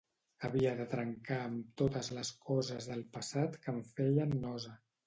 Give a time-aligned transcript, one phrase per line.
[0.47, 4.79] Havia de trencar amb totes les coses del passat que em feien nosa.